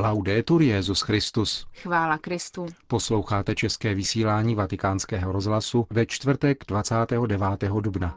Laudetur 0.00 0.62
Jezus 0.62 1.00
Christus. 1.00 1.66
Chvála 1.82 2.18
Kristu. 2.18 2.66
Posloucháte 2.86 3.54
české 3.54 3.94
vysílání 3.94 4.54
Vatikánského 4.54 5.32
rozhlasu 5.32 5.86
ve 5.90 6.06
čtvrtek 6.06 6.64
29. 6.68 7.40
dubna. 7.80 8.16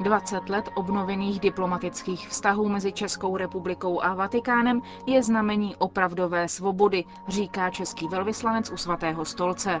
Dvacet 0.00 0.48
let 0.48 0.70
obnovených 0.74 1.40
diplomatických 1.40 2.28
vztahů 2.28 2.68
mezi 2.68 2.92
Českou 2.92 3.36
republikou 3.36 4.02
a 4.02 4.14
Vatikánem 4.14 4.82
je 5.06 5.22
znamení 5.22 5.76
opravdové 5.76 6.48
svobody, 6.48 7.04
říká 7.28 7.70
český 7.70 8.08
velvyslanec 8.08 8.70
u 8.70 8.76
svatého 8.76 9.24
stolce. 9.24 9.80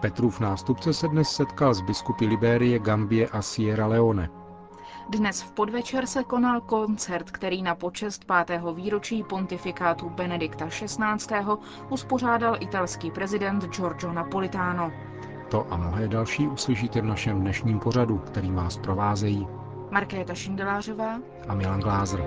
Petrův 0.00 0.40
nástupce 0.40 0.94
se 0.94 1.08
dnes 1.08 1.28
setkal 1.28 1.74
s 1.74 1.80
biskupy 1.80 2.26
Libérie, 2.26 2.78
Gambie 2.78 3.28
a 3.28 3.42
Sierra 3.42 3.86
Leone. 3.86 4.37
Dnes 5.08 5.42
v 5.42 5.52
podvečer 5.52 6.06
se 6.06 6.24
konal 6.24 6.60
koncert, 6.60 7.30
který 7.30 7.62
na 7.62 7.74
počest 7.74 8.24
pátého 8.24 8.74
výročí 8.74 9.22
pontifikátu 9.22 10.08
Benedikta 10.10 10.66
XVI. 10.66 11.38
uspořádal 11.90 12.56
italský 12.60 13.10
prezident 13.10 13.64
Giorgio 13.64 14.12
Napolitano. 14.12 14.92
To 15.50 15.66
a 15.72 15.76
mnohé 15.76 16.08
další 16.08 16.48
uslyšíte 16.48 17.00
v 17.00 17.04
našem 17.04 17.40
dnešním 17.40 17.78
pořadu, 17.78 18.18
který 18.18 18.50
vás 18.50 18.76
provázejí 18.76 19.46
Markéta 19.90 20.34
Šindelářová 20.34 21.18
a 21.48 21.54
Milan 21.54 21.80
Glázer. 21.80 22.24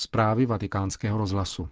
Zprávy 0.00 0.46
vatikánského 0.46 1.18
rozhlasu. 1.18 1.68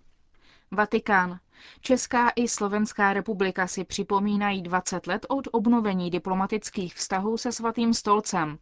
Vatikán. 0.70 1.40
Česká 1.80 2.32
i 2.36 2.48
Slovenská 2.48 3.12
republika 3.12 3.66
si 3.66 3.84
připomínají 3.84 4.62
20 4.62 5.06
let 5.06 5.26
od 5.28 5.48
obnovení 5.52 6.10
diplomatických 6.10 6.94
vztahů 6.94 7.36
se 7.36 7.52
svatým 7.52 7.94
stolcem. 7.94 8.58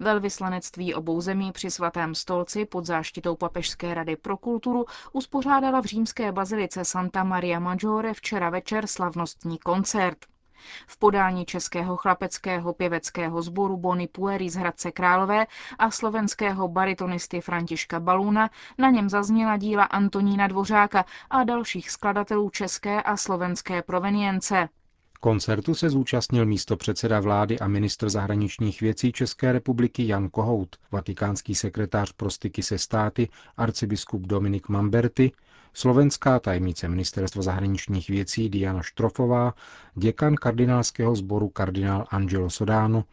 Velvyslanectví 0.00 0.94
obou 0.94 1.20
zemí 1.20 1.52
při 1.52 1.70
svatém 1.70 2.14
stolci 2.14 2.64
pod 2.64 2.86
záštitou 2.86 3.36
Papežské 3.36 3.94
rady 3.94 4.16
pro 4.16 4.36
kulturu 4.36 4.84
uspořádala 5.12 5.80
v 5.80 5.84
římské 5.84 6.32
bazilice 6.32 6.84
Santa 6.84 7.24
Maria 7.24 7.58
Maggiore 7.58 8.14
včera 8.14 8.50
večer 8.50 8.86
slavnostní 8.86 9.58
koncert. 9.58 10.26
V 10.86 10.98
podání 10.98 11.44
českého 11.44 11.96
chlapeckého 11.96 12.72
pěveckého 12.72 13.42
sboru 13.42 13.76
Bony 13.76 14.08
Pueri 14.08 14.50
z 14.50 14.54
Hradce 14.54 14.92
Králové 14.92 15.46
a 15.78 15.90
slovenského 15.90 16.68
baritonisty 16.68 17.40
Františka 17.40 18.00
Baluna 18.00 18.50
na 18.78 18.90
něm 18.90 19.08
zazněla 19.08 19.56
díla 19.56 19.84
Antonína 19.84 20.46
Dvořáka 20.46 21.04
a 21.30 21.44
dalších 21.44 21.90
skladatelů 21.90 22.50
české 22.50 23.02
a 23.02 23.16
slovenské 23.16 23.82
provenience. 23.82 24.68
Koncertu 25.20 25.74
se 25.74 25.90
zúčastnil 25.90 26.46
místo 26.46 26.76
předseda 26.76 27.20
vlády 27.20 27.58
a 27.58 27.68
ministr 27.68 28.08
zahraničních 28.08 28.80
věcí 28.80 29.12
České 29.12 29.52
republiky 29.52 30.08
Jan 30.08 30.28
Kohout, 30.28 30.76
vatikánský 30.92 31.54
sekretář 31.54 32.12
pro 32.12 32.30
styky 32.30 32.62
se 32.62 32.78
státy 32.78 33.28
arcibiskup 33.56 34.22
Dominik 34.22 34.68
Mamberty, 34.68 35.32
slovenská 35.72 36.40
tajemnice 36.40 36.88
ministerstva 36.88 37.42
zahraničních 37.42 38.08
věcí 38.08 38.48
Diana 38.48 38.82
Štrofová, 38.82 39.54
děkan 39.94 40.34
kardinálského 40.34 41.16
sboru 41.16 41.48
kardinál 41.48 42.06
Angelo 42.10 42.50
Sodano, 42.50 43.04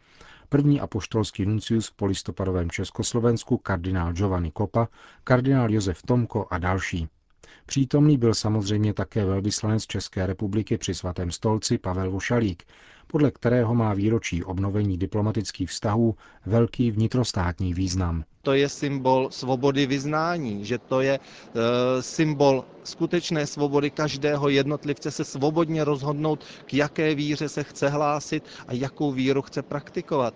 první 0.48 0.80
apoštolský 0.80 1.46
nuncius 1.46 1.88
v 1.88 1.92
polistopadovém 1.96 2.70
Československu 2.70 3.56
kardinál 3.56 4.12
Giovanni 4.12 4.50
Kopa, 4.50 4.88
kardinál 5.24 5.70
Josef 5.70 6.02
Tomko 6.02 6.46
a 6.50 6.58
další. 6.58 7.08
Přítomný 7.66 8.18
byl 8.18 8.34
samozřejmě 8.34 8.92
také 8.94 9.24
velvyslanec 9.24 9.86
České 9.86 10.26
republiky 10.26 10.78
při 10.78 10.94
svatém 10.94 11.30
stolci 11.30 11.78
Pavel 11.78 12.10
Vošalík, 12.10 12.64
podle 13.06 13.30
kterého 13.30 13.74
má 13.74 13.94
výročí 13.94 14.44
obnovení 14.44 14.98
diplomatických 14.98 15.70
vztahů 15.70 16.14
velký 16.46 16.90
vnitrostátní 16.90 17.74
význam. 17.74 18.24
To 18.42 18.52
je 18.52 18.68
symbol 18.68 19.28
svobody 19.30 19.86
vyznání, 19.86 20.64
že 20.64 20.78
to 20.78 21.00
je 21.00 21.14
e, 21.18 21.20
symbol 22.02 22.64
skutečné 22.84 23.46
svobody 23.46 23.90
každého 23.90 24.48
jednotlivce 24.48 25.10
se 25.10 25.24
svobodně 25.24 25.84
rozhodnout, 25.84 26.44
k 26.66 26.74
jaké 26.74 27.14
víře 27.14 27.48
se 27.48 27.64
chce 27.64 27.88
hlásit 27.88 28.44
a 28.68 28.72
jakou 28.72 29.12
víru 29.12 29.42
chce 29.42 29.62
praktikovat. 29.62 30.34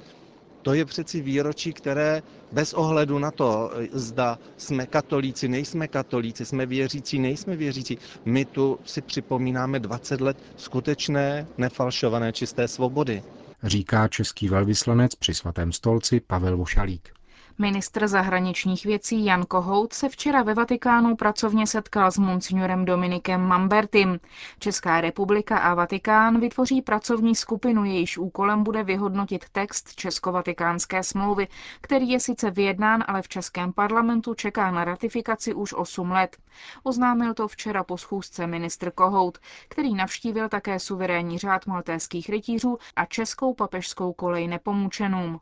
To 0.62 0.74
je 0.74 0.84
přeci 0.84 1.20
výročí, 1.20 1.72
které 1.72 2.22
bez 2.52 2.72
ohledu 2.72 3.18
na 3.18 3.30
to, 3.30 3.70
zda 3.92 4.38
jsme 4.56 4.86
katolíci, 4.86 5.48
nejsme 5.48 5.88
katolíci, 5.88 6.46
jsme 6.46 6.66
věřící, 6.66 7.18
nejsme 7.18 7.56
věřící, 7.56 7.98
my 8.24 8.44
tu 8.44 8.78
si 8.84 9.02
připomínáme 9.02 9.80
20 9.80 10.20
let 10.20 10.36
skutečné, 10.56 11.46
nefalšované, 11.58 12.32
čisté 12.32 12.68
svobody. 12.68 13.22
Říká 13.62 14.08
český 14.08 14.48
velvyslanec 14.48 15.14
při 15.14 15.34
svatém 15.34 15.72
stolci 15.72 16.20
Pavel 16.20 16.56
Vošalík. 16.56 17.19
Ministr 17.58 18.08
zahraničních 18.08 18.84
věcí 18.84 19.24
Jan 19.24 19.44
Kohout 19.44 19.92
se 19.92 20.08
včera 20.08 20.42
ve 20.42 20.54
Vatikánu 20.54 21.16
pracovně 21.16 21.66
setkal 21.66 22.10
s 22.10 22.18
monsignorem 22.18 22.84
Dominikem 22.84 23.40
Mambertim. 23.40 24.20
Česká 24.58 25.00
republika 25.00 25.58
a 25.58 25.74
Vatikán 25.74 26.40
vytvoří 26.40 26.82
pracovní 26.82 27.34
skupinu, 27.34 27.84
jejíž 27.84 28.18
úkolem 28.18 28.64
bude 28.64 28.82
vyhodnotit 28.82 29.44
text 29.52 29.94
Česko-vatikánské 29.94 31.02
smlouvy, 31.02 31.48
který 31.80 32.08
je 32.08 32.20
sice 32.20 32.50
vyjednán, 32.50 33.04
ale 33.08 33.22
v 33.22 33.28
Českém 33.28 33.72
parlamentu 33.72 34.34
čeká 34.34 34.70
na 34.70 34.84
ratifikaci 34.84 35.54
už 35.54 35.72
8 35.74 36.10
let. 36.10 36.36
Oznámil 36.82 37.34
to 37.34 37.48
včera 37.48 37.84
po 37.84 37.98
schůzce 37.98 38.46
ministr 38.46 38.90
Kohout, 38.90 39.38
který 39.68 39.94
navštívil 39.94 40.48
také 40.48 40.78
suverénní 40.78 41.38
řád 41.38 41.66
maltéských 41.66 42.28
rytířů 42.28 42.78
a 42.96 43.04
českou 43.04 43.54
papežskou 43.54 44.12
kolej 44.12 44.48
nepomučenům. 44.48 45.40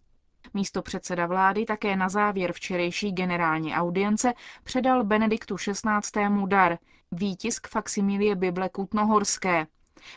Místo 0.55 0.83
předseda 0.83 1.27
vlády 1.27 1.65
také 1.65 1.97
na 1.97 2.09
závěr 2.09 2.53
včerejší 2.53 3.13
generální 3.13 3.75
audience 3.75 4.35
předal 4.65 5.05
Benediktu 5.05 5.57
XVI. 5.57 6.47
dar, 6.47 6.79
výtisk 7.13 7.69
faksimilie 7.69 8.37
Bible 8.37 8.69
Kutnohorské. 8.69 9.67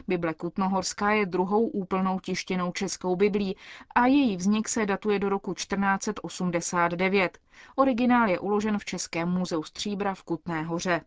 Bible 0.08 0.34
Kutnohorská 0.34 1.12
je 1.12 1.26
druhou 1.26 1.68
úplnou 1.68 2.20
tištěnou 2.20 2.72
českou 2.72 3.16
biblí 3.16 3.58
a 3.96 4.06
její 4.06 4.38
vznik 4.38 4.70
se 4.70 4.86
datuje 4.86 5.20
do 5.20 5.30
roku 5.30 5.54
1489. 5.54 7.40
Originál 7.76 8.30
je 8.30 8.40
uložen 8.40 8.78
v 8.78 8.86
Českém 8.86 9.30
muzeu 9.30 9.64
Stříbra 9.64 10.14
v 10.16 10.24
Kutné 10.24 10.64
hoře. 10.64 11.02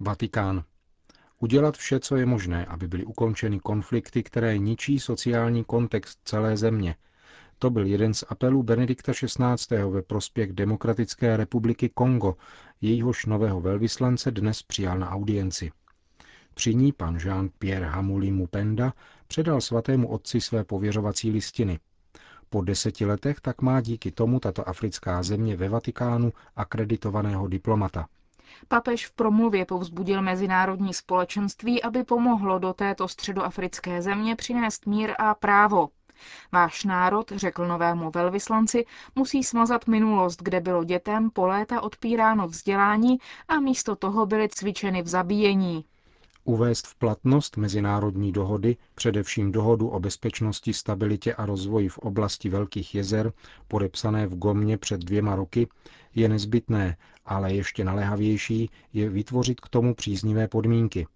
Vatikán. 0.00 0.64
Udělat 1.40 1.76
vše, 1.76 2.00
co 2.00 2.16
je 2.16 2.26
možné, 2.26 2.66
aby 2.66 2.88
byly 2.88 3.04
ukončeny 3.04 3.60
konflikty, 3.60 4.22
které 4.22 4.58
ničí 4.58 5.00
sociální 5.00 5.64
kontext 5.64 6.18
celé 6.24 6.56
země, 6.56 6.94
to 7.58 7.70
byl 7.70 7.86
jeden 7.86 8.14
z 8.14 8.24
apelů 8.28 8.62
Benedikta 8.62 9.12
XVI. 9.12 9.76
ve 9.90 10.02
prospěch 10.02 10.52
Demokratické 10.52 11.36
republiky 11.36 11.88
Kongo, 11.94 12.34
jejíhož 12.80 13.26
nového 13.26 13.60
velvyslance 13.60 14.30
dnes 14.30 14.62
přijal 14.62 14.98
na 14.98 15.10
audienci. 15.10 15.70
Při 16.54 16.74
ní 16.74 16.92
pan 16.92 17.16
Jean-Pierre 17.16 17.88
Hamuli 17.88 18.30
Mupenda 18.30 18.92
předal 19.26 19.60
svatému 19.60 20.08
otci 20.08 20.40
své 20.40 20.64
pověřovací 20.64 21.30
listiny. 21.30 21.78
Po 22.50 22.62
deseti 22.62 23.06
letech 23.06 23.40
tak 23.40 23.62
má 23.62 23.80
díky 23.80 24.10
tomu 24.10 24.40
tato 24.40 24.68
africká 24.68 25.22
země 25.22 25.56
ve 25.56 25.68
Vatikánu 25.68 26.32
akreditovaného 26.56 27.48
diplomata. 27.48 28.06
Papež 28.68 29.06
v 29.06 29.12
promluvě 29.12 29.64
povzbudil 29.66 30.22
mezinárodní 30.22 30.94
společenství, 30.94 31.82
aby 31.82 32.04
pomohlo 32.04 32.58
do 32.58 32.72
této 32.72 33.08
středoafrické 33.08 34.02
země 34.02 34.36
přinést 34.36 34.86
mír 34.86 35.14
a 35.18 35.34
právo. 35.34 35.88
Váš 36.52 36.84
národ, 36.84 37.32
řekl 37.36 37.66
novému 37.66 38.10
velvyslanci, 38.10 38.84
musí 39.14 39.44
smazat 39.44 39.86
minulost, 39.86 40.42
kde 40.42 40.60
bylo 40.60 40.84
dětem 40.84 41.30
po 41.30 41.46
léta 41.46 41.80
odpíráno 41.80 42.48
vzdělání 42.48 43.18
a 43.48 43.60
místo 43.60 43.96
toho 43.96 44.26
byly 44.26 44.48
cvičeny 44.48 45.02
v 45.02 45.08
zabíjení. 45.08 45.84
Uvést 46.44 46.86
v 46.86 46.94
platnost 46.94 47.56
mezinárodní 47.56 48.32
dohody, 48.32 48.76
především 48.94 49.52
dohodu 49.52 49.88
o 49.88 50.00
bezpečnosti, 50.00 50.72
stabilitě 50.72 51.34
a 51.34 51.46
rozvoji 51.46 51.88
v 51.88 51.98
oblasti 51.98 52.48
Velkých 52.48 52.94
jezer, 52.94 53.32
podepsané 53.68 54.26
v 54.26 54.38
Gomě 54.38 54.78
před 54.78 55.00
dvěma 55.00 55.36
roky, 55.36 55.68
je 56.14 56.28
nezbytné, 56.28 56.96
ale 57.26 57.54
ještě 57.54 57.84
naléhavější 57.84 58.70
je 58.92 59.08
vytvořit 59.08 59.60
k 59.60 59.68
tomu 59.68 59.94
příznivé 59.94 60.48
podmínky. 60.48 61.06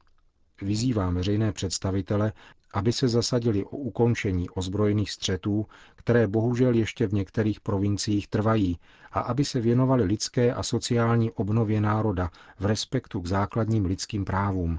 Vyzývám 0.62 1.14
veřejné 1.14 1.52
představitele, 1.52 2.32
aby 2.74 2.92
se 2.92 3.08
zasadili 3.08 3.64
o 3.64 3.68
ukončení 3.76 4.50
ozbrojených 4.50 5.10
střetů, 5.10 5.66
které 5.96 6.26
bohužel 6.26 6.74
ještě 6.74 7.06
v 7.06 7.12
některých 7.14 7.60
provinciích 7.60 8.28
trvají, 8.28 8.78
a 9.12 9.20
aby 9.20 9.44
se 9.44 9.60
věnovali 9.60 10.04
lidské 10.04 10.54
a 10.54 10.62
sociální 10.62 11.30
obnově 11.30 11.80
národa 11.80 12.30
v 12.58 12.64
respektu 12.66 13.20
k 13.20 13.26
základním 13.26 13.84
lidským 13.84 14.24
právům. 14.24 14.78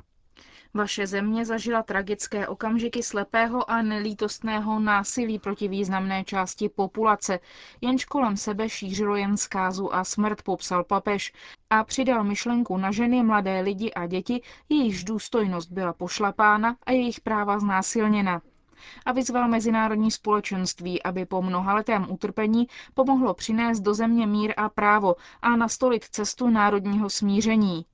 Vaše 0.74 1.08
země 1.08 1.46
zažila 1.46 1.84
tragické 1.84 2.48
okamžiky 2.48 3.04
slepého 3.04 3.72
a 3.72 3.82
nelítostného 3.82 4.80
násilí 4.80 5.40
proti 5.40 5.68
významné 5.68 6.24
části 6.24 6.70
populace, 6.70 7.40
jenž 7.82 8.06
kolem 8.06 8.38
sebe 8.38 8.70
šířilo 8.70 9.16
jen 9.16 9.38
zkázu 9.38 9.96
a 9.96 10.04
smrt, 10.04 10.42
popsal 10.42 10.84
papež. 10.84 11.34
A 11.70 11.84
přidal 11.84 12.24
myšlenku 12.24 12.78
na 12.78 12.92
ženy, 12.92 13.24
mladé 13.24 13.60
lidi 13.62 13.94
a 13.94 14.06
děti, 14.08 14.42
jejichž 14.70 15.04
důstojnost 15.04 15.72
byla 15.72 15.94
pošlapána 15.94 16.76
a 16.86 16.92
jejich 16.92 17.20
práva 17.22 17.60
znásilněna. 17.60 18.42
A 19.06 19.12
vyzval 19.12 19.48
mezinárodní 19.48 20.12
společenství, 20.12 21.04
aby 21.04 21.26
po 21.26 21.42
mnohaletém 21.42 22.06
utrpení 22.12 22.68
pomohlo 22.94 23.34
přinést 23.34 23.80
do 23.80 23.94
země 23.94 24.28
mír 24.28 24.54
a 24.58 24.70
právo 24.70 25.16
a 25.42 25.56
nastolit 25.56 26.04
cestu 26.06 26.50
národního 26.50 27.10
smíření. 27.10 27.86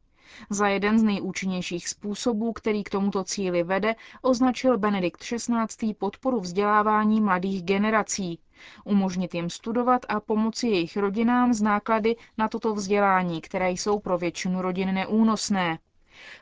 Za 0.50 0.68
jeden 0.68 1.00
z 1.00 1.04
nejúčinnějších 1.04 1.89
způsobů, 1.89 2.54
který 2.54 2.83
k 2.83 2.89
tomuto 2.89 3.24
cíli 3.24 3.63
vede, 3.63 3.95
označil 4.22 4.77
Benedikt 4.77 5.19
XVI. 5.24 5.94
podporu 5.94 6.39
vzdělávání 6.39 7.22
mladých 7.22 7.63
generací. 7.63 8.39
Umožnit 8.86 9.36
jim 9.36 9.50
studovat 9.50 10.06
a 10.10 10.19
pomoci 10.19 10.68
jejich 10.68 10.98
rodinám 10.98 11.54
z 11.54 11.62
náklady 11.62 12.16
na 12.38 12.48
toto 12.48 12.74
vzdělání, 12.74 13.42
které 13.42 13.72
jsou 13.72 14.00
pro 14.00 14.18
většinu 14.18 14.62
rodin 14.62 14.94
neúnosné. 14.94 15.80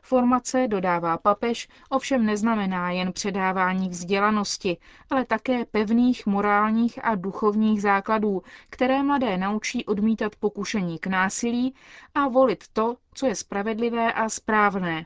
Formace, 0.02 0.68
dodává 0.68 1.18
papež, 1.18 1.68
ovšem 1.90 2.26
neznamená 2.26 2.92
jen 2.92 3.14
předávání 3.14 3.90
vzdělanosti, 3.90 4.78
ale 5.10 5.26
také 5.26 5.66
pevných 5.66 6.26
morálních 6.26 7.06
a 7.06 7.16
duchovních 7.16 7.82
základů, 7.82 8.42
které 8.70 9.04
mladé 9.04 9.38
naučí 9.38 9.86
odmítat 9.86 10.36
pokušení 10.36 11.00
k 11.00 11.08
násilí 11.08 11.76
a 12.16 12.28
volit 12.28 12.64
to, 12.74 12.96
co 13.14 13.26
je 13.26 13.36
spravedlivé 13.36 14.14
a 14.14 14.30
správné. 14.30 15.06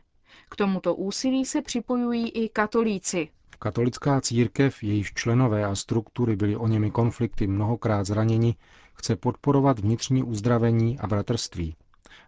K 0.50 0.56
tomuto 0.56 0.96
úsilí 0.96 1.46
se 1.46 1.62
připojují 1.62 2.30
i 2.30 2.50
katolíci. 2.50 3.30
Katolická 3.60 4.22
církev, 4.22 4.84
jejíž 4.84 5.14
členové 5.14 5.66
a 5.66 5.76
struktury 5.76 6.36
byly 6.36 6.56
o 6.56 6.68
němi 6.68 6.92
konflikty 6.92 7.48
mnohokrát 7.48 8.04
zraněni, 8.04 8.56
chce 8.94 9.16
podporovat 9.16 9.80
vnitřní 9.80 10.24
uzdravení 10.24 11.00
a 11.00 11.08
bratrství. 11.08 11.76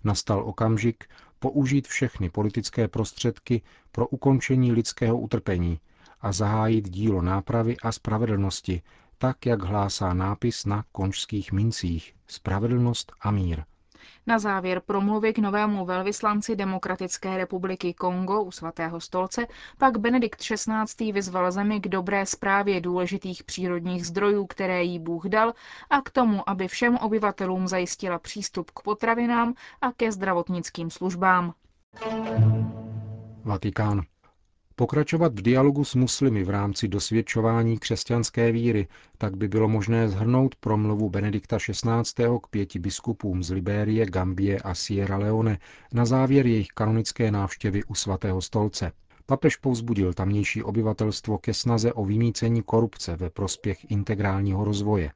Nastal 0.04 0.44
okamžik, 0.44 1.04
použít 1.40 1.88
všechny 1.88 2.30
politické 2.30 2.88
prostředky 2.88 3.62
pro 3.92 4.08
ukončení 4.08 4.72
lidského 4.72 5.20
utrpení 5.20 5.80
a 6.22 6.32
zahájit 6.32 6.90
dílo 6.90 7.22
nápravy 7.22 7.78
a 7.84 7.92
spravedlnosti, 7.92 8.82
tak 9.18 9.46
jak 9.46 9.64
hlásá 9.64 10.14
nápis 10.14 10.66
na 10.66 10.86
končských 10.92 11.52
mincích 11.52 12.16
Spravedlnost 12.28 13.12
a 13.22 13.32
mír. 13.32 13.64
Na 14.28 14.40
závěr 14.40 14.82
promluvy 14.86 15.34
k 15.34 15.38
novému 15.38 15.86
velvyslanci 15.86 16.56
Demokratické 16.56 17.38
republiky 17.38 17.94
Kongo 17.94 18.42
u 18.44 18.52
svatého 18.52 19.00
stolce 19.00 19.48
pak 19.78 19.98
Benedikt 19.98 20.40
XVI. 20.40 21.12
vyzval 21.12 21.52
zemi 21.52 21.80
k 21.80 21.88
dobré 21.88 22.26
zprávě 22.26 22.82
důležitých 22.82 23.44
přírodních 23.44 24.06
zdrojů, 24.08 24.46
které 24.48 24.84
jí 24.84 25.00
Bůh 25.00 25.26
dal, 25.26 25.54
a 25.90 26.02
k 26.02 26.10
tomu, 26.10 26.50
aby 26.50 26.68
všem 26.68 26.98
obyvatelům 26.98 27.68
zajistila 27.68 28.20
přístup 28.20 28.72
k 28.72 28.82
potravinám 28.82 29.54
a 29.82 29.92
ke 29.92 30.12
zdravotnickým 30.12 30.90
službám. 30.90 31.54
Vatikán. 33.44 34.02
Pokračovat 34.80 35.40
v 35.40 35.42
dialogu 35.42 35.84
s 35.84 35.96
muslimy 35.96 36.44
v 36.44 36.50
rámci 36.50 36.88
dosvědčování 36.88 37.80
křesťanské 37.80 38.52
víry, 38.52 38.88
tak 39.18 39.38
by 39.38 39.48
bylo 39.48 39.68
možné 39.68 40.10
zhrnout 40.10 40.56
promluvu 40.56 41.10
Benedikta 41.10 41.58
XVI. 41.58 42.24
k 42.44 42.48
pěti 42.50 42.80
biskupům 42.80 43.44
z 43.44 43.52
Libérie, 43.52 44.06
Gambie 44.06 44.60
a 44.60 44.74
Sierra 44.74 45.18
Leone 45.18 45.60
na 45.94 46.06
závěr 46.06 46.48
jejich 46.48 46.68
kanonické 46.68 47.32
návštěvy 47.32 47.84
u 47.84 47.96
svatého 47.96 48.42
stolce. 48.42 48.92
Papež 49.26 49.56
povzbudil 49.56 50.14
tamnější 50.14 50.64
obyvatelstvo 50.64 51.38
ke 51.38 51.54
snaze 51.54 51.94
o 51.94 52.06
vymícení 52.06 52.64
korupce 52.64 53.16
ve 53.16 53.30
prospěch 53.30 53.92
integrálního 53.92 54.64
rozvoje. 54.64 55.12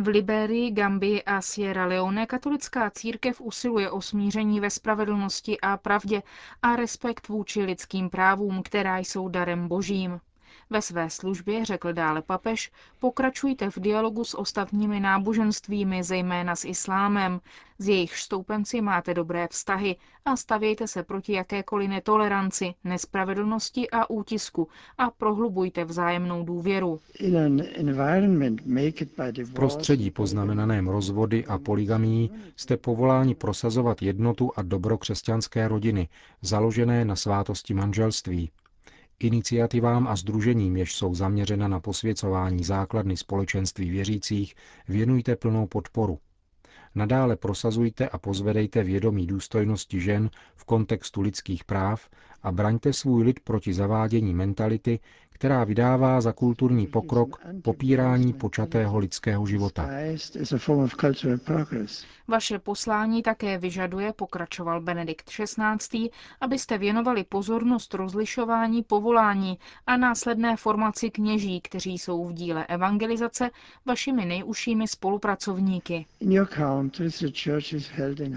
V 0.00 0.06
Liberii, 0.08 0.70
Gambii 0.70 1.22
a 1.22 1.40
Sierra 1.42 1.86
Leone 1.86 2.26
katolická 2.26 2.90
církev 2.90 3.40
usiluje 3.40 3.90
o 3.90 4.02
smíření 4.02 4.60
ve 4.60 4.70
spravedlnosti 4.70 5.60
a 5.60 5.76
pravdě 5.76 6.22
a 6.62 6.76
respekt 6.76 7.28
vůči 7.28 7.62
lidským 7.62 8.10
právům, 8.10 8.62
která 8.62 8.98
jsou 8.98 9.28
darem 9.28 9.68
božím. 9.68 10.20
Ve 10.70 10.82
své 10.82 11.10
službě, 11.10 11.64
řekl 11.64 11.92
dále 11.92 12.22
papež, 12.22 12.72
pokračujte 12.98 13.70
v 13.70 13.78
dialogu 13.80 14.24
s 14.24 14.38
ostatními 14.38 15.00
náboženstvími, 15.00 16.02
zejména 16.02 16.56
s 16.56 16.64
islámem, 16.64 17.40
z 17.78 17.88
jejich 17.88 18.16
stoupenci 18.16 18.80
máte 18.80 19.14
dobré 19.14 19.48
vztahy 19.48 19.96
a 20.24 20.36
stavějte 20.36 20.86
se 20.86 21.02
proti 21.02 21.32
jakékoliv 21.32 21.88
netoleranci, 21.90 22.74
nespravedlnosti 22.84 23.90
a 23.90 24.10
útisku 24.10 24.68
a 24.98 25.10
prohlubujte 25.10 25.84
vzájemnou 25.84 26.44
důvěru. 26.44 27.00
V 29.44 29.52
prostředí 29.52 30.10
poznamenaném 30.10 30.88
rozvody 30.88 31.46
a 31.46 31.58
poligamí 31.58 32.30
jste 32.56 32.76
povoláni 32.76 33.34
prosazovat 33.34 34.02
jednotu 34.02 34.50
a 34.56 34.62
dobro 34.62 34.98
křesťanské 34.98 35.68
rodiny, 35.68 36.08
založené 36.42 37.04
na 37.04 37.16
svátosti 37.16 37.74
manželství, 37.74 38.50
Iniciativám 39.24 40.08
a 40.08 40.16
združením, 40.16 40.76
jež 40.76 40.94
jsou 40.94 41.14
zaměřena 41.14 41.68
na 41.68 41.80
posvěcování 41.80 42.64
základny 42.64 43.16
společenství 43.16 43.90
věřících, 43.90 44.54
věnujte 44.88 45.36
plnou 45.36 45.66
podporu. 45.66 46.18
Nadále 46.94 47.36
prosazujte 47.36 48.08
a 48.08 48.18
pozvedejte 48.18 48.82
vědomí 48.84 49.26
důstojnosti 49.26 50.00
žen 50.00 50.30
v 50.56 50.64
kontextu 50.64 51.20
lidských 51.20 51.64
práv 51.64 52.08
a 52.42 52.52
braňte 52.52 52.92
svůj 52.92 53.22
lid 53.22 53.40
proti 53.40 53.74
zavádění 53.74 54.34
mentality, 54.34 55.00
která 55.34 55.64
vydává 55.64 56.20
za 56.20 56.32
kulturní 56.32 56.86
pokrok 56.86 57.40
popírání 57.62 58.32
počatého 58.32 58.98
lidského 58.98 59.46
života. 59.46 59.88
Vaše 62.28 62.58
poslání 62.58 63.22
také 63.22 63.58
vyžaduje, 63.58 64.12
pokračoval 64.12 64.80
Benedikt 64.80 65.30
XVI., 65.30 66.10
abyste 66.40 66.78
věnovali 66.78 67.24
pozornost 67.24 67.94
rozlišování 67.94 68.82
povolání 68.82 69.58
a 69.86 69.96
následné 69.96 70.56
formaci 70.56 71.10
kněží, 71.10 71.60
kteří 71.60 71.98
jsou 71.98 72.24
v 72.28 72.32
díle 72.32 72.66
evangelizace 72.66 73.50
vašimi 73.86 74.24
nejužšími 74.24 74.88
spolupracovníky. 74.88 76.06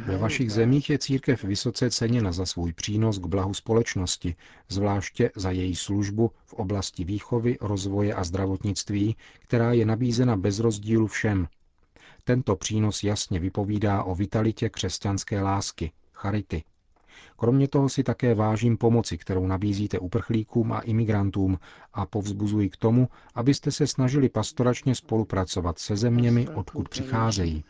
Ve 0.06 0.18
vašich 0.18 0.52
zemích 0.52 0.90
je 0.90 0.98
církev 0.98 1.44
vysoce 1.44 1.90
ceněna 1.92 2.32
za 2.32 2.46
svůj 2.46 2.74
přínos 2.74 3.20
k 3.20 3.26
blahu 3.26 3.54
společnosti, 3.54 4.36
zvláště 4.70 5.32
za 5.36 5.52
její 5.52 5.76
službu 5.76 6.32
v 6.46 6.54
oblasti 6.54 6.87
výchovy, 7.04 7.58
rozvoje 7.62 8.14
a 8.14 8.24
zdravotnictví, 8.24 9.16
která 9.40 9.74
je 9.74 9.86
nabízena 9.86 10.38
bez 10.38 10.60
rozdílu 10.60 11.08
všem. 11.08 11.48
Tento 12.24 12.56
přínos 12.56 13.04
jasně 13.04 13.40
vypovídá 13.40 14.04
o 14.04 14.16
vitalitě 14.16 14.70
křesťanské 14.70 15.42
lásky, 15.42 15.92
charity. 16.14 16.64
Kromě 17.38 17.68
toho 17.68 17.90
si 17.90 18.04
také 18.04 18.34
vážím 18.36 18.78
pomoci, 18.78 19.18
kterou 19.18 19.48
nabízíte 19.48 20.00
uprchlíkům 20.00 20.74
a 20.74 20.80
imigrantům 20.80 21.60
a 21.94 22.06
povzbuzuji 22.06 22.70
k 22.70 22.78
tomu, 22.78 23.10
abyste 23.36 23.72
se 23.72 23.88
snažili 23.88 24.30
pastoračně 24.30 24.96
spolupracovat 24.96 25.80
se 25.80 25.96
zeměmi, 25.98 26.48
odkud 26.50 26.90
přicházejí. 26.90 27.64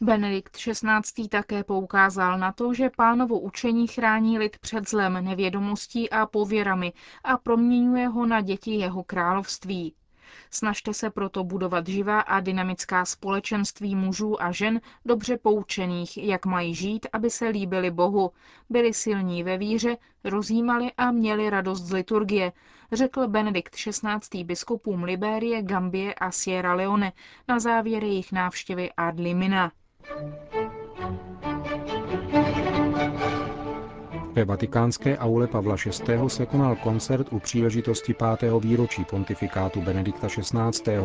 Benedikt 0.00 0.56
XVI. 0.56 1.28
také 1.28 1.64
poukázal 1.64 2.38
na 2.38 2.52
to, 2.52 2.74
že 2.74 2.90
pánovo 2.96 3.40
učení 3.40 3.86
chrání 3.86 4.38
lid 4.38 4.58
před 4.58 4.88
zlem, 4.88 5.24
nevědomostí 5.24 6.10
a 6.10 6.26
pověrami 6.26 6.92
a 7.24 7.36
proměňuje 7.36 8.08
ho 8.08 8.26
na 8.26 8.40
děti 8.40 8.70
jeho 8.70 9.02
království. 9.02 9.94
Snažte 10.50 10.94
se 10.94 11.10
proto 11.10 11.44
budovat 11.44 11.86
živá 11.86 12.20
a 12.20 12.40
dynamická 12.40 13.04
společenství 13.04 13.94
mužů 13.94 14.42
a 14.42 14.52
žen 14.52 14.80
dobře 15.04 15.36
poučených, 15.36 16.18
jak 16.18 16.46
mají 16.46 16.74
žít, 16.74 17.06
aby 17.12 17.30
se 17.30 17.48
líbili 17.48 17.90
Bohu, 17.90 18.30
byli 18.70 18.94
silní 18.94 19.42
ve 19.42 19.58
víře, 19.58 19.96
rozjímali 20.24 20.92
a 20.96 21.10
měli 21.10 21.50
radost 21.50 21.82
z 21.82 21.92
liturgie, 21.92 22.52
řekl 22.92 23.28
Benedikt 23.28 23.74
XVI. 23.74 24.44
biskupům 24.44 25.02
Libérie, 25.02 25.62
Gambie 25.62 26.14
a 26.14 26.30
Sierra 26.30 26.74
Leone 26.74 27.12
na 27.48 27.60
závěr 27.60 28.04
jejich 28.04 28.32
návštěvy 28.32 28.92
Adlimina. 28.96 29.72
Ve 34.32 34.44
vatikánské 34.44 35.18
aule 35.18 35.46
Pavla 35.46 35.76
VI. 35.84 36.28
se 36.28 36.46
konal 36.46 36.76
koncert 36.76 37.26
u 37.32 37.38
příležitosti 37.38 38.14
pátého 38.14 38.60
výročí 38.60 39.04
pontifikátu 39.04 39.80
Benedikta 39.82 40.28
XVI., 40.28 40.96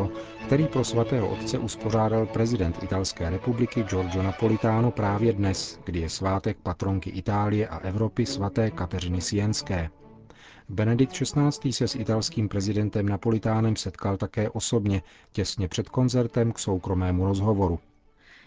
který 0.46 0.66
pro 0.66 0.84
svatého 0.84 1.28
otce 1.28 1.58
uspořádal 1.58 2.26
prezident 2.26 2.82
Italské 2.82 3.30
republiky 3.30 3.82
Giorgio 3.82 4.22
Napolitano 4.22 4.90
právě 4.90 5.32
dnes, 5.32 5.80
kdy 5.84 6.00
je 6.00 6.08
svátek 6.10 6.56
patronky 6.62 7.10
Itálie 7.10 7.68
a 7.68 7.78
Evropy 7.78 8.26
svaté 8.26 8.70
Kateřiny 8.70 9.20
Sienské. 9.20 9.90
Benedikt 10.68 11.12
XVI. 11.12 11.72
se 11.72 11.88
s 11.88 11.94
italským 11.94 12.48
prezidentem 12.48 13.08
Napolitánem 13.08 13.76
setkal 13.76 14.16
také 14.16 14.50
osobně, 14.50 15.02
těsně 15.32 15.68
před 15.68 15.88
koncertem 15.88 16.52
k 16.52 16.58
soukromému 16.58 17.24
rozhovoru. 17.26 17.78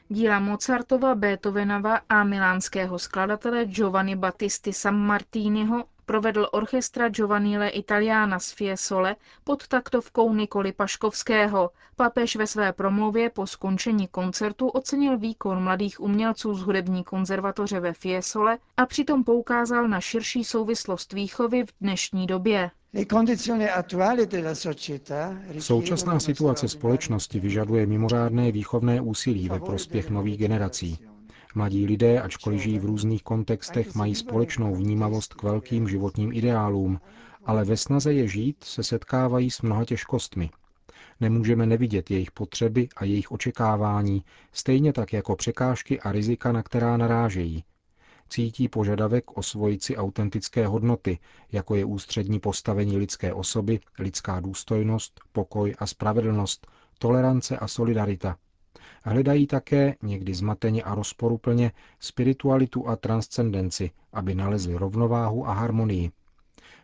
Díla 0.10 0.40
Mozartova, 0.40 1.16
Beethovenova 1.16 2.08
a 2.08 2.24
milánského 2.24 2.96
skladatele 3.00 3.68
Giovanni 3.68 4.16
Battisti 4.16 4.72
Sammartiniho 4.74 5.97
provedl 6.08 6.48
orchestra 6.52 7.10
Giovannile 7.10 7.70
Italiana 7.70 8.40
z 8.40 8.52
Fiesole 8.52 9.16
pod 9.44 9.68
taktovkou 9.68 10.34
Nikoli 10.34 10.72
Paškovského. 10.72 11.70
Papež 11.96 12.36
ve 12.36 12.48
své 12.48 12.74
promluvě 12.74 13.30
po 13.30 13.48
skončení 13.48 14.08
koncertu 14.08 14.68
ocenil 14.68 15.18
výkon 15.18 15.64
mladých 15.64 16.00
umělců 16.02 16.54
z 16.56 16.62
hudební 16.62 17.04
konzervatoře 17.04 17.80
ve 17.80 17.94
Fiesole 17.94 18.58
a 18.78 18.86
přitom 18.86 19.24
poukázal 19.24 19.88
na 19.88 20.02
širší 20.02 20.44
souvislost 20.44 21.14
výchovy 21.14 21.64
v 21.66 21.70
dnešní 21.82 22.28
době. 22.28 22.72
Současná 25.60 26.20
situace 26.20 26.68
společnosti 26.68 27.40
vyžaduje 27.40 27.86
mimořádné 27.86 28.52
výchovné 28.52 29.02
úsilí 29.02 29.50
ve 29.50 29.60
prospěch 29.60 30.10
nových 30.10 30.38
generací. 30.38 30.98
Mladí 31.56 31.86
lidé, 31.86 32.22
ačkoliv 32.22 32.62
žijí 32.62 32.80
v 32.80 32.86
různých 32.86 33.24
kontextech, 33.24 33.96
mají 33.96 34.16
společnou 34.16 34.76
vnímavost 34.76 35.34
k 35.34 35.44
velkým 35.44 35.88
životním 35.88 36.32
ideálům, 36.34 37.00
ale 37.46 37.66
ve 37.66 37.78
snaze 37.78 38.14
je 38.14 38.28
žít 38.28 38.64
se 38.64 38.84
setkávají 38.84 39.52
s 39.52 39.62
mnoha 39.62 39.86
těžkostmi. 39.86 40.50
Nemůžeme 41.20 41.66
nevidět 41.66 42.12
jejich 42.12 42.32
potřeby 42.32 42.90
a 42.98 43.06
jejich 43.06 43.32
očekávání, 43.32 44.24
stejně 44.52 44.94
tak 44.94 45.14
jako 45.14 45.36
překážky 45.36 46.00
a 46.00 46.12
rizika, 46.12 46.52
na 46.52 46.64
která 46.64 46.98
narážejí. 46.98 47.64
Cítí 48.30 48.70
požadavek 48.70 49.38
osvojit 49.38 49.84
si 49.84 49.98
autentické 49.98 50.68
hodnoty, 50.68 51.20
jako 51.52 51.76
je 51.76 51.86
ústřední 51.86 52.40
postavení 52.40 52.98
lidské 52.98 53.34
osoby, 53.34 53.80
lidská 54.00 54.40
důstojnost, 54.40 55.20
pokoj 55.32 55.76
a 55.80 55.86
spravedlnost, 55.86 56.68
tolerance 57.00 57.58
a 57.58 57.68
solidarita– 57.68 58.38
Hledají 59.04 59.48
také, 59.48 59.96
někdy 60.02 60.34
zmateně 60.34 60.84
a 60.84 60.96
rozporuplně, 60.96 61.72
spiritualitu 62.00 62.88
a 62.88 62.96
transcendenci, 62.96 63.92
aby 64.14 64.36
nalezli 64.36 64.76
rovnováhu 64.76 65.48
a 65.48 65.54
harmonii. 65.54 66.12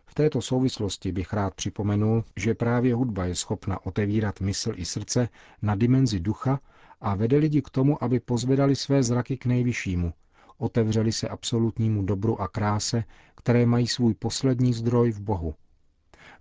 V 0.05 0.13
této 0.13 0.41
souvislosti 0.41 1.12
bych 1.12 1.33
rád 1.33 1.53
připomenul, 1.53 2.23
že 2.35 2.53
právě 2.53 2.95
hudba 2.95 3.25
je 3.25 3.35
schopna 3.35 3.85
otevírat 3.85 4.39
mysl 4.39 4.71
i 4.75 4.85
srdce 4.85 5.29
na 5.62 5.75
dimenzi 5.75 6.19
ducha 6.19 6.59
a 7.01 7.15
vede 7.15 7.38
lidi 7.38 7.62
k 7.62 7.69
tomu, 7.69 8.03
aby 8.03 8.19
pozvedali 8.19 8.75
své 8.75 9.03
zraky 9.03 9.38
k 9.38 9.45
nejvyššímu, 9.45 10.13
otevřeli 10.57 11.12
se 11.12 11.29
absolutnímu 11.29 12.03
dobru 12.03 12.41
a 12.41 12.47
kráse, 12.47 13.03
které 13.35 13.65
mají 13.65 13.88
svůj 13.88 14.13
poslední 14.13 14.73
zdroj 14.73 15.12
v 15.12 15.21
Bohu. 15.21 15.53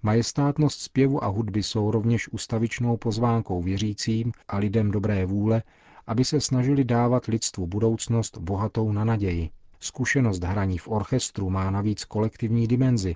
Majestátnost 0.02 0.80
zpěvu 0.80 1.24
a 1.24 1.26
hudby 1.26 1.62
jsou 1.62 1.90
rovněž 1.90 2.28
ustavičnou 2.28 2.96
pozvánkou 2.96 3.62
věřícím 3.62 4.32
a 4.48 4.58
lidem 4.58 4.90
dobré 4.90 5.26
vůle, 5.26 5.62
aby 6.06 6.24
se 6.24 6.40
snažili 6.40 6.84
dávat 6.84 7.26
lidstvu 7.26 7.66
budoucnost 7.66 8.38
bohatou 8.38 8.92
na 8.92 9.04
naději. 9.04 9.50
Zkušenost 9.80 10.44
hraní 10.44 10.78
v 10.78 10.88
orchestru 10.88 11.50
má 11.50 11.70
navíc 11.70 12.04
kolektivní 12.04 12.66
dimenzi. 12.66 13.14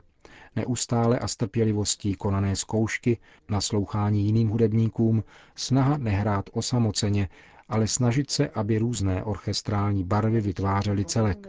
Neustále 0.57 1.19
a 1.19 1.28
s 1.28 1.37
trpělivostí 1.37 2.14
konané 2.14 2.57
zkoušky, 2.57 3.19
naslouchání 3.49 4.25
jiným 4.25 4.49
hudebníkům, 4.49 5.25
snaha 5.55 5.97
nehrát 5.97 6.50
osamoceně, 6.52 7.28
ale 7.69 7.87
snažit 7.87 8.31
se, 8.31 8.49
aby 8.49 8.78
různé 8.78 9.25
orchestrální 9.25 10.05
barvy 10.05 10.40
vytvářely 10.40 11.05
celek 11.05 11.49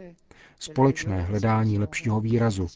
společné 0.58 1.22
hledání 1.22 1.78
lepšího 1.78 2.20
výrazu. 2.20 2.66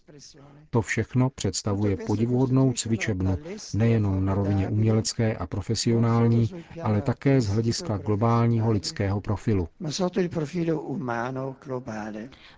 To 0.74 0.82
všechno 0.82 1.30
představuje 1.30 1.96
podivuhodnou 2.06 2.72
cvičebnu 2.72 3.38
nejenom 3.74 4.24
na 4.24 4.34
rovině 4.34 4.68
umělecké 4.68 5.36
a 5.36 5.46
profesionální, 5.46 6.64
ale 6.82 7.02
také 7.02 7.40
z 7.40 7.48
hlediska 7.48 7.96
globálního 7.98 8.70
lidského 8.72 9.20
profilu. 9.20 9.68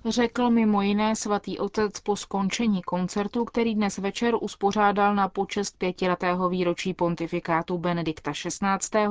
Řekl 0.09 0.51
mimo 0.51 0.83
jiné 0.83 1.17
svatý 1.17 1.59
otec 1.59 2.01
po 2.01 2.17
skončení 2.17 2.83
koncertu, 2.83 3.45
který 3.45 3.75
dnes 3.75 3.99
večer 3.99 4.35
uspořádal 4.41 5.15
na 5.15 5.29
počest 5.29 5.79
pětiletého 5.79 6.49
výročí 6.49 6.95
pontifikátu 6.95 7.79
Benedikta 7.79 8.33
XVI. 8.33 9.07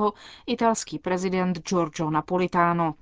italský 0.47 0.99
prezident 0.99 1.57
Giorgio 1.69 2.09
Napolitano. 2.09 2.93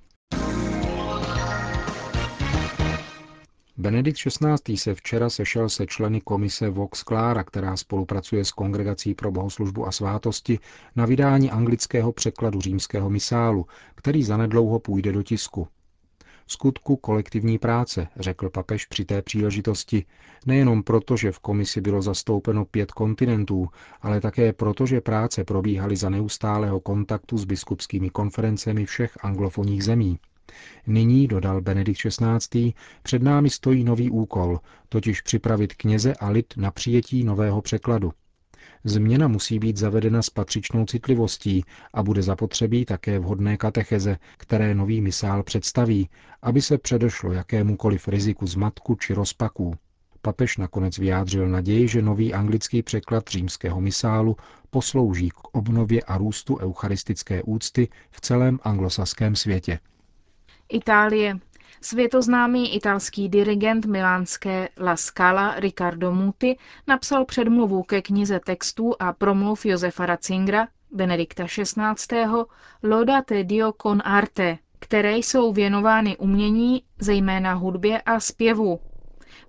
Benedikt 3.82 4.18
XVI. 4.18 4.78
se 4.78 4.96
včera 4.96 5.30
sešel 5.30 5.70
se 5.70 5.86
členy 5.86 6.22
komise 6.22 6.70
Vox 6.70 7.04
Clara, 7.04 7.44
která 7.44 7.78
spolupracuje 7.78 8.46
s 8.46 8.52
Kongregací 8.52 9.16
pro 9.16 9.32
bohoslužbu 9.32 9.88
a 9.88 9.92
svátosti 9.92 10.60
na 10.96 11.06
vydání 11.06 11.52
anglického 11.52 12.12
překladu 12.14 12.62
římského 12.62 13.10
misálu, 13.10 13.66
který 13.96 14.24
zanedlouho 14.24 14.80
půjde 14.80 15.12
do 15.12 15.24
tisku. 15.24 15.68
Skutku 16.48 16.96
kolektivní 16.96 17.58
práce, 17.58 18.08
řekl 18.16 18.50
papež 18.50 18.86
při 18.86 19.06
té 19.06 19.22
příležitosti, 19.22 20.06
nejenom 20.46 20.84
proto, 20.84 21.18
že 21.18 21.32
v 21.32 21.40
komisi 21.40 21.82
bylo 21.82 22.02
zastoupeno 22.02 22.66
pět 22.66 22.92
kontinentů, 22.92 23.70
ale 24.02 24.22
také 24.22 24.54
proto, 24.54 24.86
že 24.86 25.02
práce 25.02 25.44
probíhaly 25.44 25.96
za 25.96 26.10
neustálého 26.10 26.80
kontaktu 26.80 27.38
s 27.38 27.46
biskupskými 27.46 28.10
konferencemi 28.10 28.86
všech 28.86 29.18
anglofonních 29.22 29.84
zemí. 29.84 30.20
Nyní, 30.88 31.28
dodal 31.28 31.62
Benedikt 31.62 32.00
XVI., 32.08 32.74
před 33.04 33.22
námi 33.22 33.50
stojí 33.50 33.84
nový 33.84 34.10
úkol, 34.10 34.60
totiž 34.90 35.22
připravit 35.22 35.74
kněze 35.74 36.14
a 36.14 36.30
lid 36.30 36.54
na 36.58 36.72
přijetí 36.72 37.24
nového 37.24 37.62
překladu. 37.62 38.14
Změna 38.84 39.28
musí 39.28 39.60
být 39.60 39.78
zavedena 39.78 40.22
s 40.22 40.30
patřičnou 40.30 40.86
citlivostí 40.86 41.64
a 41.94 42.04
bude 42.04 42.22
zapotřebí 42.22 42.86
také 42.86 43.20
vhodné 43.20 43.58
katecheze, 43.58 44.18
které 44.38 44.76
nový 44.76 45.02
misál 45.02 45.44
představí, 45.44 46.10
aby 46.42 46.62
se 46.62 46.78
předešlo 46.78 47.32
jakémukoliv 47.32 48.08
riziku 48.08 48.48
zmatku 48.48 48.96
či 48.96 49.14
rozpaků. 49.14 49.76
Papež 50.22 50.58
nakonec 50.58 50.98
vyjádřil 50.98 51.50
naději, 51.50 51.88
že 51.88 52.02
nový 52.02 52.34
anglický 52.34 52.84
překlad 52.84 53.28
římského 53.28 53.82
misálu 53.82 54.36
poslouží 54.70 55.30
k 55.30 55.40
obnově 55.52 56.02
a 56.02 56.18
růstu 56.18 56.58
eucharistické 56.58 57.44
úcty 57.44 57.88
v 58.12 58.22
celém 58.22 58.60
anglosaském 58.64 59.36
světě. 59.36 59.80
Itálie. 60.72 61.40
Světoznámý 61.82 62.76
italský 62.76 63.30
dirigent 63.30 63.86
milánské 63.86 64.70
La 64.80 64.96
Scala 64.96 65.56
Riccardo 65.60 66.12
Muti 66.12 66.58
napsal 66.88 67.26
předmluvu 67.26 67.84
ke 67.84 68.02
knize 68.02 68.40
textů 68.40 68.94
a 69.00 69.14
promluv 69.14 69.66
Josefa 69.66 70.06
Ratzingera, 70.06 70.68
Benedikta 70.92 71.46
XVI. 71.46 72.26
Lodate 72.84 73.44
Dio 73.44 73.72
con 73.72 74.02
arte, 74.06 74.58
které 74.80 75.18
jsou 75.18 75.54
věnovány 75.54 76.18
umění, 76.18 76.84
zejména 77.00 77.54
hudbě 77.54 78.02
a 78.02 78.20
zpěvu, 78.20 78.80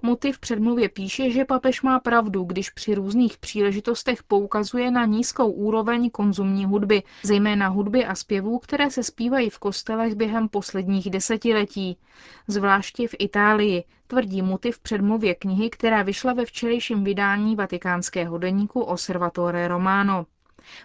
Motiv 0.05 0.39
předmluvě 0.39 0.89
píše, 0.89 1.31
že 1.31 1.45
papež 1.45 1.83
má 1.83 2.01
pravdu, 2.01 2.45
když 2.45 2.71
při 2.71 2.95
různých 2.95 3.39
příležitostech 3.39 4.23
poukazuje 4.23 4.91
na 4.91 5.05
nízkou 5.05 5.51
úroveň 5.51 6.11
konzumní 6.11 6.65
hudby, 6.65 7.03
zejména 7.23 7.69
hudby 7.69 8.05
a 8.07 8.15
zpěvů, 8.15 8.59
které 8.59 8.91
se 8.91 9.03
zpívají 9.03 9.51
v 9.51 9.59
kostelech 9.59 10.15
během 10.15 10.49
posledních 10.49 11.11
desetiletí, 11.11 11.97
zvláště 12.49 13.09
v 13.09 13.15
Itálii, 13.19 13.85
tvrdí 14.07 14.43
motiv 14.43 14.79
předmluvě 14.79 15.35
knihy, 15.35 15.71
která 15.71 16.03
vyšla 16.03 16.33
ve 16.33 16.45
včerejším 16.45 17.05
vydání 17.05 17.57
vatikánského 17.57 18.39
deníku 18.39 18.81
Osservatore 18.81 19.69
Romano. 19.69 20.27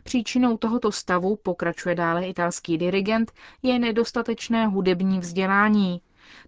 Příčinou 0.04 0.58
tohoto 0.58 0.92
stavu, 0.92 1.36
pokračuje 1.36 1.96
dále 1.96 2.28
italský 2.28 2.78
dirigent, 2.78 3.32
je 3.64 3.80
nedostatečné 3.80 4.68
hudební 4.68 5.20
vzdělání. 5.20 6.02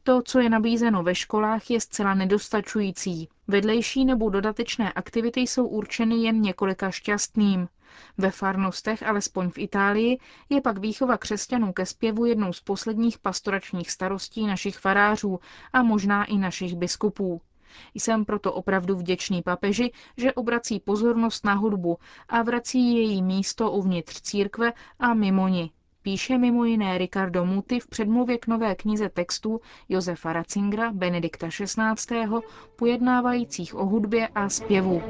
To, 0.04 0.22
co 0.22 0.40
je 0.40 0.50
nabízeno 0.50 1.04
ve 1.04 1.16
školách, 1.16 1.70
je 1.70 1.82
zcela 1.82 2.14
nedostačující. 2.14 3.30
Vedlejší 3.48 4.06
nebo 4.06 4.30
dodatečné 4.30 4.94
aktivity 4.94 5.40
jsou 5.42 5.68
určeny 5.68 6.16
jen 6.16 6.42
několika 6.42 6.92
šťastným. 6.92 7.68
Ve 8.18 8.32
farnostech, 8.32 9.04
alespoň 9.04 9.50
v 9.50 9.58
Itálii, 9.58 10.18
je 10.50 10.62
pak 10.62 10.78
výchova 10.78 11.18
křesťanů 11.18 11.74
ke 11.74 11.86
zpěvu 11.86 12.26
jednou 12.26 12.54
z 12.54 12.62
posledních 12.62 13.20
pastoračních 13.20 13.92
starostí 13.92 14.48
našich 14.48 14.78
farářů 14.78 15.40
a 15.74 15.84
možná 15.84 16.26
i 16.26 16.38
našich 16.38 16.76
biskupů. 16.76 17.42
Jsem 17.96 18.26
proto 18.26 18.54
opravdu 18.54 18.96
vděčný 18.96 19.42
papeži, 19.42 19.92
že 20.18 20.34
obrací 20.34 20.80
pozornost 20.80 21.46
na 21.46 21.54
hudbu 21.54 21.98
a 22.30 22.42
vrací 22.42 22.96
její 22.96 23.22
místo 23.22 23.72
uvnitř 23.72 24.22
církve 24.22 24.74
a 25.00 25.14
mimo 25.14 25.48
ní, 25.48 25.72
Píše 26.02 26.38
mimo 26.38 26.66
jiné 26.66 26.98
Ricardo 26.98 27.46
Muti 27.46 27.80
v 27.80 27.88
předmluvě 27.88 28.38
k 28.38 28.48
nové 28.48 28.76
knize 28.76 29.10
textů 29.10 29.62
Josefa 29.90 30.34
Ratzingera 30.34 30.92
Benedikta 30.92 31.48
XVI. 31.48 32.26
pojednávajících 32.76 33.76
o 33.76 33.86
hudbě 33.86 34.28
a 34.28 34.50
zpěvu. 34.50 35.02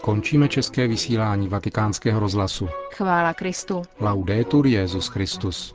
Končíme 0.00 0.48
české 0.48 0.88
vysílání 0.88 1.48
vatikánského 1.48 2.20
rozhlasu. 2.20 2.68
Chvála 2.94 3.34
Kristu. 3.34 3.82
Laudetur 4.00 4.66
Jezus 4.66 5.08
Christus. 5.08 5.74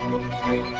thank 0.00 0.66
you 0.72 0.77